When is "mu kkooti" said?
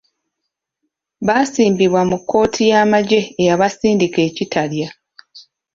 2.09-2.61